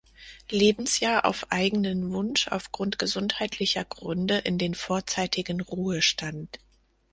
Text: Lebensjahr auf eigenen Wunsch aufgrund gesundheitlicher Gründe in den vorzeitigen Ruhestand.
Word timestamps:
Lebensjahr 0.49 1.25
auf 1.25 1.51
eigenen 1.51 2.11
Wunsch 2.11 2.47
aufgrund 2.47 2.97
gesundheitlicher 2.97 3.85
Gründe 3.85 4.39
in 4.39 4.57
den 4.57 4.73
vorzeitigen 4.73 5.61
Ruhestand. 5.61 6.57